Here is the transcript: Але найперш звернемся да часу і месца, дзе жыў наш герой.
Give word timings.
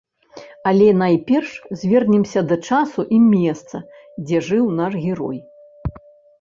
Але 0.69 0.87
найперш 1.01 1.51
звернемся 1.81 2.39
да 2.53 2.57
часу 2.71 3.07
і 3.19 3.21
месца, 3.35 3.85
дзе 4.25 4.45
жыў 4.51 4.77
наш 4.83 4.93
герой. 5.07 5.37